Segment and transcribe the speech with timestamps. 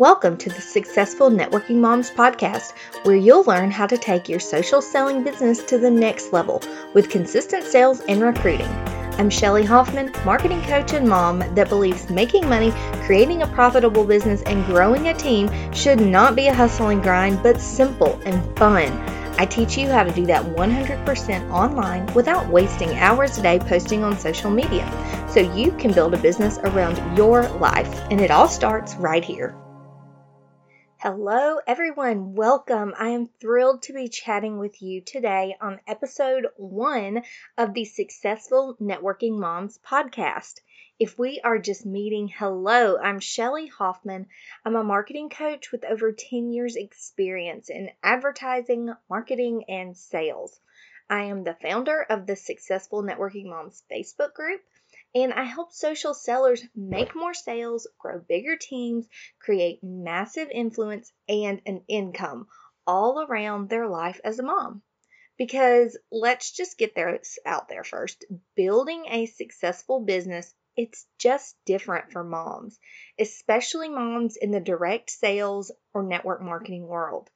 [0.00, 4.80] Welcome to the Successful Networking Moms podcast, where you'll learn how to take your social
[4.80, 6.62] selling business to the next level
[6.94, 8.70] with consistent sales and recruiting.
[9.18, 12.72] I'm Shelly Hoffman, marketing coach and mom that believes making money,
[13.04, 17.42] creating a profitable business, and growing a team should not be a hustle and grind,
[17.42, 18.90] but simple and fun.
[19.38, 24.02] I teach you how to do that 100% online without wasting hours a day posting
[24.02, 24.90] on social media
[25.28, 28.00] so you can build a business around your life.
[28.10, 29.54] And it all starts right here.
[31.02, 32.34] Hello, everyone.
[32.34, 32.92] Welcome.
[32.98, 37.22] I am thrilled to be chatting with you today on episode one
[37.56, 40.60] of the Successful Networking Moms podcast.
[40.98, 44.26] If we are just meeting, hello, I'm Shelly Hoffman.
[44.62, 50.60] I'm a marketing coach with over 10 years' experience in advertising, marketing, and sales.
[51.08, 54.60] I am the founder of the Successful Networking Moms Facebook group
[55.14, 59.08] and I help social sellers make more sales, grow bigger teams,
[59.40, 62.46] create massive influence and an income
[62.86, 64.82] all around their life as a mom.
[65.36, 68.24] Because let's just get there out there first.
[68.54, 72.78] Building a successful business, it's just different for moms,
[73.18, 77.30] especially moms in the direct sales or network marketing world.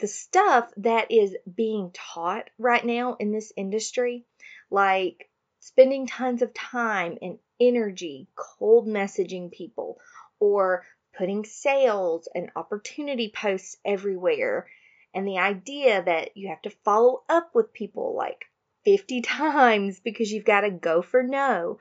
[0.00, 4.24] The stuff that is being taught right now in this industry,
[4.70, 5.30] like
[5.62, 9.96] spending tons of time and energy cold messaging people
[10.40, 10.84] or
[11.16, 14.66] putting sales and opportunity posts everywhere.
[15.14, 18.46] And the idea that you have to follow up with people like
[18.84, 21.78] 50 times because you've got to go for no.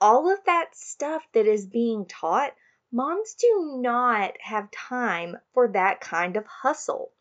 [0.00, 2.54] All of that stuff that is being taught,
[2.90, 7.12] moms do not have time for that kind of hustle.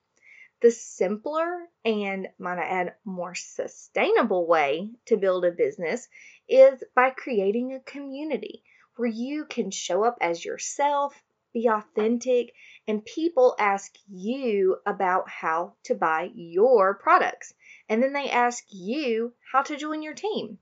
[0.62, 6.10] The simpler and, might I add, more sustainable way to build a business
[6.50, 8.64] is by creating a community
[8.98, 12.54] where you can show up as yourself, be authentic,
[12.88, 17.54] and people ask you about how to buy your products.
[17.88, 20.60] And then they ask you how to join your team.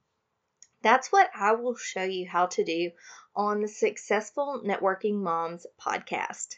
[0.84, 2.92] That's what I will show you how to do
[3.36, 6.56] on the Successful Networking Moms podcast.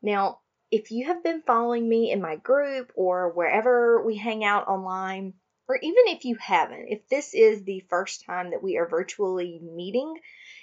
[0.00, 0.41] Now,
[0.72, 5.34] if you have been following me in my group or wherever we hang out online,
[5.68, 9.60] or even if you haven't, if this is the first time that we are virtually
[9.62, 10.18] meeting,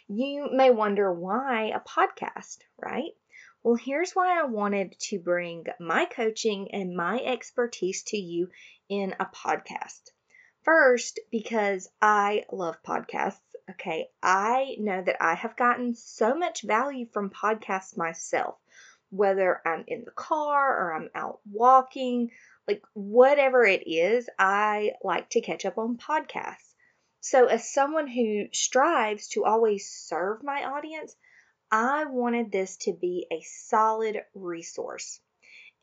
[0.07, 3.11] you may wonder why a podcast, right?
[3.61, 8.49] Well, here's why I wanted to bring my coaching and my expertise to you
[8.89, 10.09] in a podcast.
[10.63, 13.41] First, because I love podcasts.
[13.69, 18.55] Okay, I know that I have gotten so much value from podcasts myself
[19.09, 22.31] whether I'm in the car or I'm out walking,
[22.67, 26.73] like whatever it is, I like to catch up on podcasts.
[27.21, 31.15] So, as someone who strives to always serve my audience,
[31.71, 35.19] I wanted this to be a solid resource.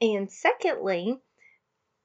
[0.01, 1.21] And secondly,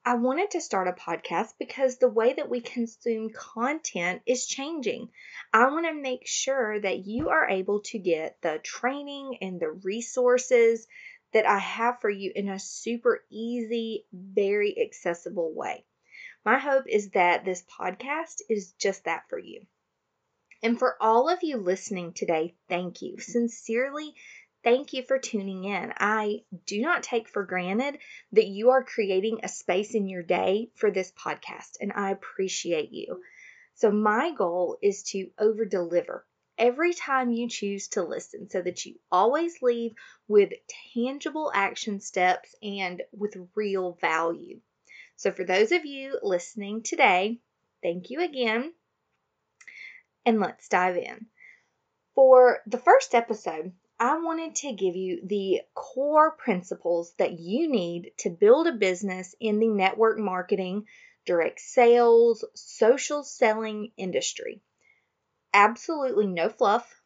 [0.04, 5.10] I wanted to start a podcast because the way that we consume content is changing.
[5.52, 9.70] I want to make sure that you are able to get the training and the
[9.70, 10.88] resources
[11.32, 15.84] that I have for you in a super easy, very accessible way.
[16.44, 19.66] My hope is that this podcast is just that for you.
[20.62, 23.18] And for all of you listening today, thank you.
[23.18, 24.14] Sincerely,
[24.62, 25.92] thank you for tuning in.
[25.96, 27.98] I do not take for granted
[28.32, 32.92] that you are creating a space in your day for this podcast, and I appreciate
[32.92, 33.22] you.
[33.74, 36.24] So, my goal is to over deliver
[36.62, 39.92] every time you choose to listen so that you always leave
[40.28, 40.52] with
[40.94, 44.60] tangible action steps and with real value.
[45.16, 47.40] So, for those of you listening today,
[47.82, 48.72] thank you again.
[50.24, 51.26] And let's dive in.
[52.14, 58.12] For the first episode, I wanted to give you the core principles that you need
[58.18, 60.84] to build a business in the network marketing,
[61.26, 64.62] direct sales, social selling industry
[65.52, 67.02] absolutely no fluff,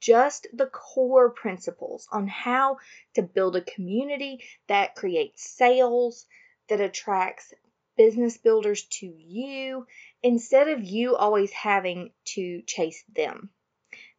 [0.00, 2.78] just the core principles on how
[3.14, 6.26] to build a community that creates sales,
[6.68, 7.52] that attracts
[7.96, 9.86] business builders to you
[10.22, 13.50] instead of you always having to chase them.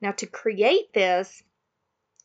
[0.02, 1.42] Now, to create this,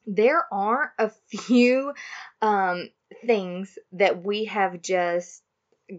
[0.06, 1.94] there are a few
[2.42, 2.90] um,
[3.24, 5.42] things that we have just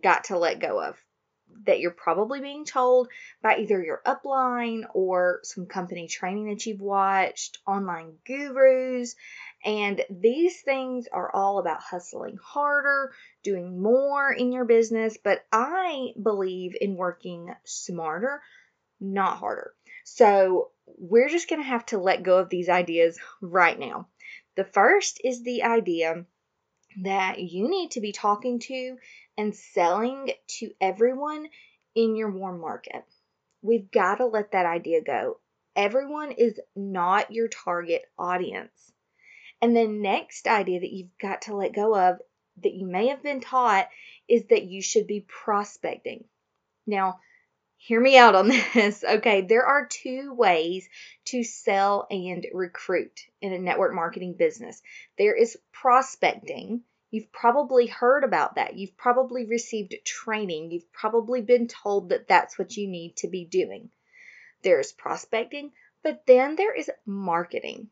[0.03, 0.95] got to let go of
[1.65, 3.09] that you're probably being told
[3.41, 9.15] by either your upline or some company training that you've watched, online gurus.
[9.63, 13.11] And these things are all about hustling harder,
[13.43, 15.17] doing more in your business.
[15.23, 18.41] But I believe in working smarter,
[18.99, 19.73] not harder.
[20.05, 24.07] So we're just going to have to let go of these ideas right now.
[24.55, 26.25] The first is the idea
[27.03, 28.97] that you need to be talking to
[29.39, 31.47] and selling to everyone
[31.95, 33.05] in your warm market.
[33.61, 35.39] We've got to let that idea go.
[35.77, 38.91] Everyone is not your target audience.
[39.61, 42.17] And the next idea that you've got to let go of
[42.63, 43.87] that you may have been taught
[44.27, 46.25] is that you should be prospecting.
[46.85, 47.21] Now,
[47.77, 49.05] hear me out on this.
[49.05, 50.85] Okay, there are two ways
[51.27, 54.81] to sell and recruit in a network marketing business
[55.17, 56.81] there is prospecting.
[57.11, 58.75] You've probably heard about that.
[58.75, 60.71] You've probably received training.
[60.71, 63.89] You've probably been told that that's what you need to be doing.
[64.61, 65.71] There's prospecting,
[66.03, 67.89] but then there is marketing.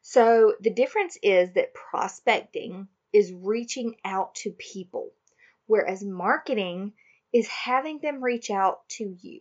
[0.00, 5.12] So the difference is that prospecting is reaching out to people,
[5.66, 6.92] whereas marketing
[7.32, 9.40] is having them reach out to you.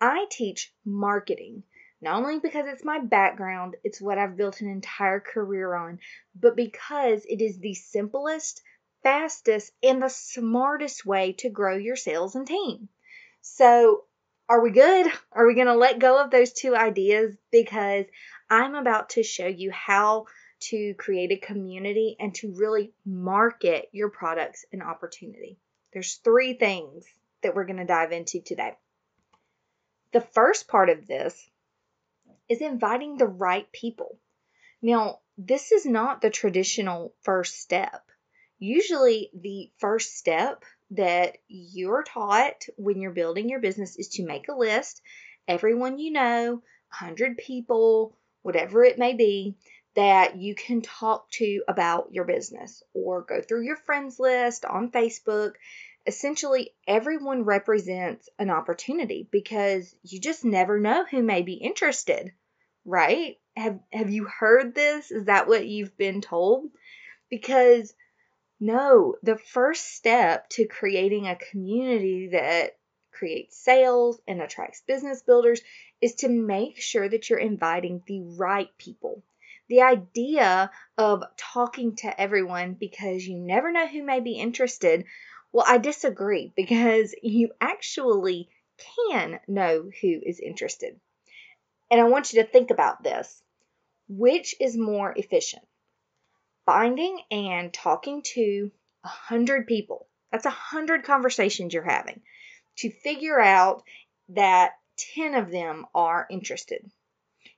[0.00, 1.64] I teach marketing,
[2.00, 5.98] not only because it's my background, it's what I've built an entire career on,
[6.38, 8.62] but because it is the simplest,
[9.02, 12.88] fastest, and the smartest way to grow your sales and team.
[13.40, 14.04] So,
[14.48, 15.10] are we good?
[15.32, 17.36] Are we going to let go of those two ideas?
[17.50, 18.06] Because
[18.48, 20.26] I'm about to show you how
[20.60, 25.58] to create a community and to really market your products and opportunity.
[25.92, 27.04] There's three things
[27.42, 28.74] that we're going to dive into today.
[30.12, 31.48] The first part of this
[32.48, 34.18] is inviting the right people.
[34.82, 38.02] Now, this is not the traditional first step.
[38.58, 44.48] Usually, the first step that you're taught when you're building your business is to make
[44.48, 45.02] a list,
[45.46, 49.56] everyone you know, 100 people, whatever it may be,
[49.94, 54.90] that you can talk to about your business or go through your friends list on
[54.92, 55.52] Facebook.
[56.06, 62.32] Essentially, everyone represents an opportunity because you just never know who may be interested,
[62.88, 63.36] right?
[63.56, 65.10] Have have you heard this?
[65.10, 66.70] Is that what you've been told?
[67.30, 67.94] Because
[68.60, 72.76] no, the first step to creating a community that
[73.12, 75.60] creates sales and attracts business builders
[76.00, 79.22] is to make sure that you're inviting the right people
[79.68, 85.04] the idea of talking to everyone because you never know who may be interested,
[85.52, 88.48] well, I disagree because you actually
[89.04, 90.98] can know who is interested.
[91.90, 93.42] And I want you to think about this.
[94.08, 95.66] Which is more efficient?
[96.64, 98.70] Finding and talking to
[99.04, 100.06] a hundred people.
[100.32, 102.22] That's a hundred conversations you're having
[102.78, 103.82] to figure out
[104.30, 104.72] that
[105.14, 106.90] 10 of them are interested.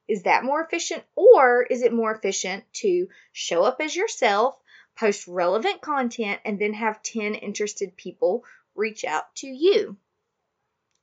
[0.09, 1.05] Is that more efficient?
[1.15, 4.57] Or is it more efficient to show up as yourself,
[4.99, 8.45] post relevant content, and then have 10 interested people
[8.75, 9.97] reach out to you?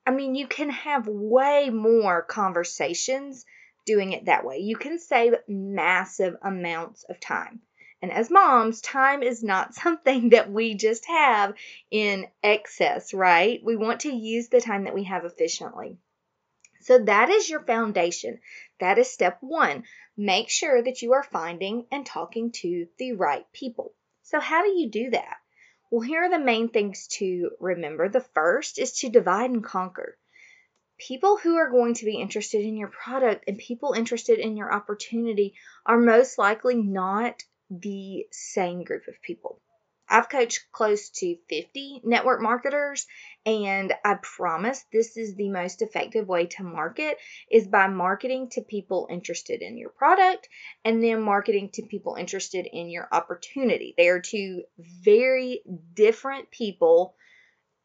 [0.08, 3.46] I mean, you can have way more conversations
[3.86, 4.60] doing it that way.
[4.60, 7.60] You can save massive amounts of time.
[8.02, 11.56] And as moms, time is not something that we just have
[11.92, 13.60] in excess, right?
[13.62, 15.98] We want to use the time that we have efficiently.
[16.80, 18.40] So that is your foundation.
[18.80, 19.84] That is step one.
[20.16, 23.94] Make sure that you are finding and talking to the right people.
[24.24, 25.36] So, how do you do that?
[25.90, 28.10] Well, here are the main things to remember.
[28.10, 30.18] The first is to divide and conquer.
[30.98, 34.74] People who are going to be interested in your product and people interested in your
[34.74, 35.54] opportunity
[35.86, 39.62] are most likely not the same group of people.
[40.10, 43.08] I've coached close to 50 network marketers
[43.46, 47.18] and I promise this is the most effective way to market
[47.52, 50.48] is by marketing to people interested in your product
[50.86, 53.94] and then marketing to people interested in your opportunity.
[53.98, 55.62] They are two very
[55.94, 57.16] different people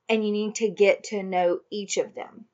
[0.09, 2.47] and you need to get to know each of them.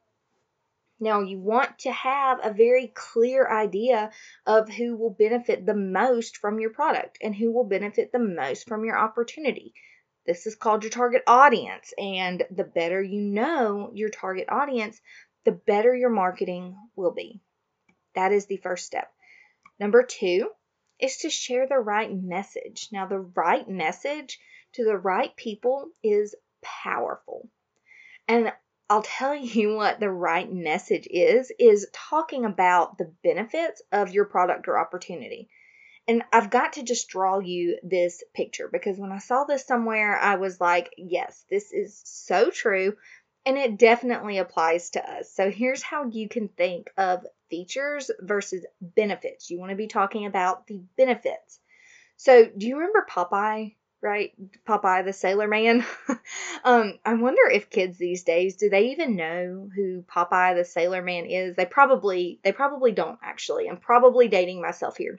[1.00, 4.10] Now, you want to have a very clear idea
[4.46, 8.66] of who will benefit the most from your product and who will benefit the most
[8.66, 9.74] from your opportunity.
[10.26, 11.94] This is called your target audience.
[11.96, 15.00] And the better you know your target audience,
[15.44, 17.40] the better your marketing will be.
[18.14, 19.12] That is the first step.
[19.78, 20.50] Number two
[20.98, 22.88] is to share the right message.
[22.90, 24.40] Now, the right message
[24.72, 27.48] to the right people is powerful.
[28.26, 28.52] And
[28.90, 34.24] I'll tell you what the right message is is talking about the benefits of your
[34.24, 35.48] product or opportunity.
[36.06, 40.18] And I've got to just draw you this picture because when I saw this somewhere,
[40.18, 42.96] I was like, yes, this is so true.
[43.44, 45.30] And it definitely applies to us.
[45.32, 49.50] So here's how you can think of features versus benefits.
[49.50, 51.60] You want to be talking about the benefits.
[52.16, 53.74] So, do you remember Popeye?
[54.02, 54.32] Right?
[54.66, 55.84] Popeye the Sailor Man.
[56.64, 61.02] um, I wonder if kids these days do they even know who Popeye the Sailor
[61.02, 61.56] Man is?
[61.56, 63.68] They probably they probably don't actually.
[63.68, 65.18] I'm probably dating myself here.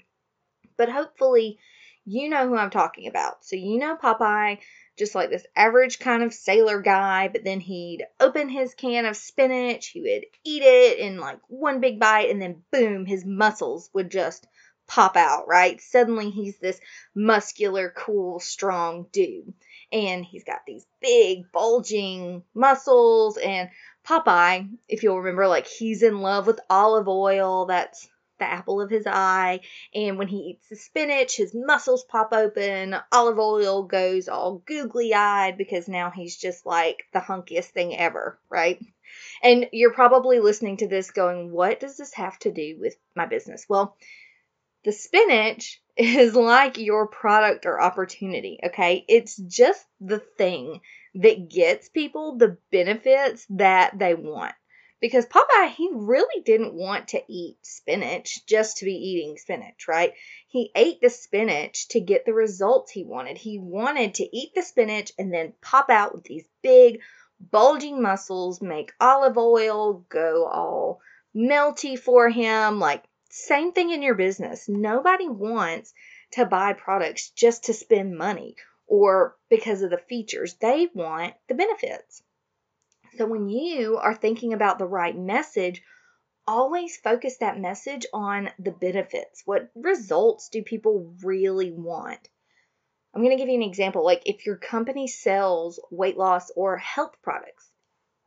[0.77, 1.59] but hopefully
[2.05, 3.45] you know who I'm talking about.
[3.45, 4.59] So you know Popeye,
[4.97, 9.15] just like this average kind of sailor guy, but then he'd open his can of
[9.15, 13.89] spinach, he would eat it in like one big bite, and then boom, his muscles
[13.93, 14.47] would just
[14.89, 15.79] pop out, right?
[15.79, 16.81] Suddenly he's this
[17.15, 19.53] muscular, cool, strong dude.
[19.91, 23.37] And he's got these big, bulging muscles.
[23.37, 23.69] And
[24.05, 27.67] Popeye, if you'll remember, like he's in love with Olive Oyl.
[27.67, 29.61] That's the apple of his eye.
[29.93, 32.95] And when he eats the spinach, his muscles pop open.
[33.11, 38.39] Olive Oyl goes all googly eyed because now he's just like the hunkiest thing ever,
[38.49, 38.79] right?
[39.43, 43.25] And you're probably listening to this going, what does this have to do with my
[43.25, 43.65] business?
[43.67, 43.95] Well,
[44.83, 49.03] the spinach is like your product or opportunity, okay?
[49.07, 50.79] It's just the thing
[51.15, 54.53] that gets people the benefits that they want.
[55.01, 60.13] Because Popeye, he really didn't want to eat spinach just to be eating spinach, right?
[60.47, 63.37] He ate the spinach to get the results he wanted.
[63.37, 66.99] He wanted to eat the spinach and then pop out with these big,
[67.39, 70.99] bulging muscles, make Olive Oyl go all
[71.33, 74.67] melty for him, like same thing in your business.
[74.67, 75.93] Nobody wants
[76.31, 78.55] to buy products just to spend money
[78.87, 80.55] or because of the features.
[80.55, 82.23] They want the benefits.
[83.17, 85.81] So when you are thinking about the right message,
[86.47, 89.43] always focus that message on the benefits.
[89.45, 92.29] What results do people really want?
[93.13, 94.03] I'm going to give you an example.
[94.03, 97.69] Like if your company sells weight loss or health products,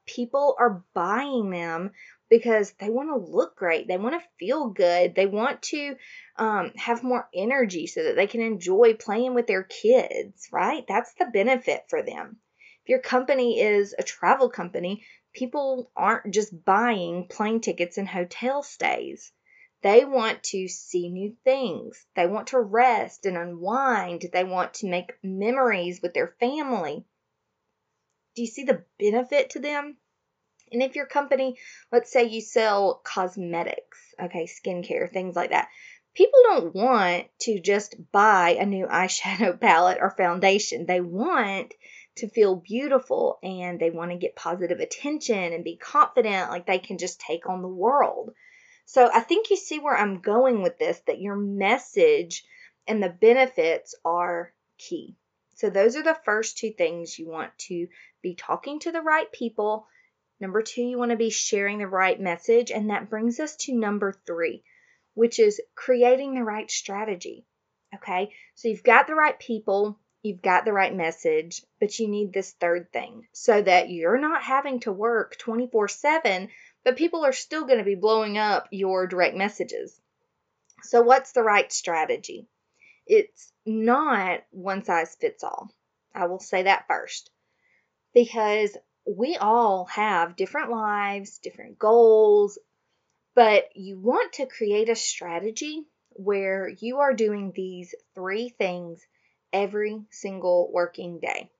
[0.07, 1.93] people are buying them
[2.29, 3.87] because they want to look great.
[3.87, 5.15] They want to feel good.
[5.15, 5.97] They want to
[6.37, 10.85] um, have more energy so that they can enjoy playing with their kids, right?
[10.89, 12.39] That's the benefit for them.
[12.85, 15.05] If your company is a travel company,
[15.35, 19.33] people aren't just buying plane tickets and hotel stays.
[19.83, 22.07] They want to see new things.
[22.15, 24.25] They want to rest and unwind.
[24.33, 27.05] They want to make memories with their family.
[28.35, 29.97] Do you see the benefit to them?
[30.73, 31.59] And if your company,
[31.91, 35.69] let's say you sell cosmetics, okay, skincare, things like that,
[36.15, 40.87] people don't want to just buy a new eyeshadow palette or foundation.
[40.87, 41.75] They want
[42.17, 46.79] to feel beautiful and they want to get positive attention and be confident, like they
[46.79, 48.33] can just take on the world.
[48.85, 52.45] So I think you see where I'm going with this that your message
[52.87, 55.17] and the benefits are key.
[55.63, 57.87] So those are the first two things you want to
[58.21, 59.87] be talking to the right people
[60.43, 62.73] Number two, you want to be sharing the right message.
[62.73, 64.65] And that brings us to number three,
[65.15, 67.47] which is creating the right strategy.
[67.95, 72.33] Okay, so you've got the right people, you've got the right message, but you need
[72.33, 76.49] this third thing so that you're not having to work 24 7,
[76.83, 80.01] but people are still going to be blowing up your direct messages.
[80.83, 82.49] So, what's the right strategy?
[83.07, 85.71] It's not one size fits all.
[86.15, 87.31] I will say that first.
[88.15, 88.77] Because
[89.07, 92.59] we all have different lives, different goals,
[93.35, 99.01] but you want to create a strategy where you are doing these three things
[99.53, 101.51] every single working day.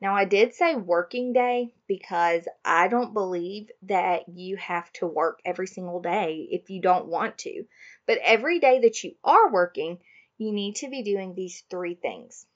[0.00, 5.40] Now, I did say working day because I don't believe that you have to work
[5.44, 7.64] every single day if you don't want to.
[8.06, 10.00] But every day that you are working,
[10.38, 12.46] you need to be doing these three things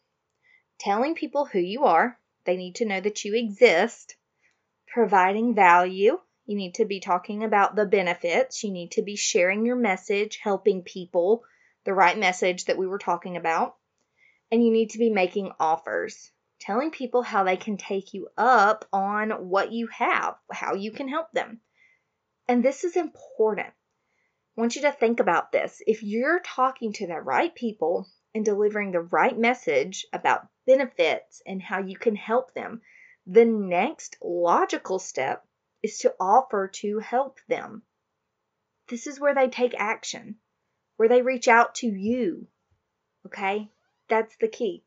[0.79, 4.17] telling people who you are, they need to know that you exist.
[4.89, 6.19] Providing value.
[6.47, 8.63] You need to be talking about the benefits.
[8.63, 11.43] You need to be sharing your message, helping people,
[11.85, 13.75] the right message that we were talking about.
[14.51, 16.31] And you need to be making offers,
[16.61, 21.09] telling people how they can take you up on what you have, how you can
[21.09, 21.61] help them.
[22.47, 23.75] And this is important.
[24.57, 25.83] I want you to think about this.
[25.87, 31.61] If you're talking to the right people and delivering the right message about benefits and
[31.61, 32.81] how you can help them,
[33.27, 35.47] the next logical step
[35.83, 37.83] is to offer to help them.
[38.89, 40.37] This is where they take action,
[40.97, 42.47] where they reach out to you.
[43.27, 43.69] Okay?
[44.09, 44.85] That's the key.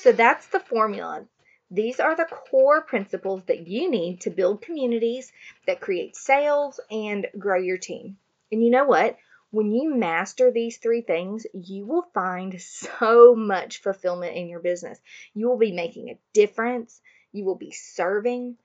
[0.00, 1.26] So that's the formula.
[1.70, 5.32] These are the core principles that you need to build communities
[5.66, 8.18] that create sales and grow your team.
[8.52, 9.16] And you know what?
[9.52, 15.00] When you master these three things, you will find so much fulfillment in your business.
[15.34, 17.00] You will be making a difference,
[17.32, 18.56] you will be serving,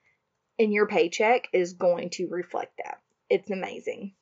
[0.60, 3.00] and your paycheck is going to reflect that.
[3.30, 4.14] It's amazing.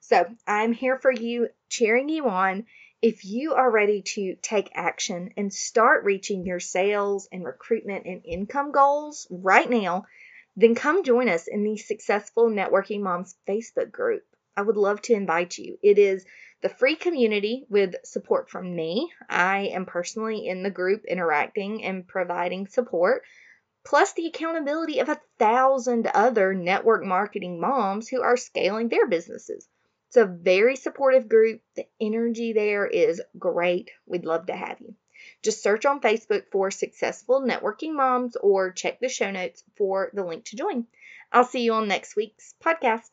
[0.00, 2.66] So, I'm here for you, cheering you on.
[3.02, 8.22] If you are ready to take action and start reaching your sales and recruitment and
[8.24, 10.06] income goals right now,
[10.56, 14.24] then come join us in the Successful Networking Moms Facebook group.
[14.56, 15.78] I would love to invite you.
[15.82, 16.24] It is
[16.62, 19.10] the free community with support from me.
[19.28, 23.22] I am personally in the group interacting and providing support,
[23.84, 29.66] plus the accountability of a thousand other network marketing moms who are scaling their businesses.
[30.08, 31.62] It's a very supportive group.
[31.76, 33.90] The energy there is great.
[34.06, 34.96] We'd love to have you.
[35.42, 40.24] Just search on Facebook for Successful Networking Moms or check the show notes for the
[40.24, 40.86] link to join.
[41.32, 43.10] I'll see you on next week's podcast.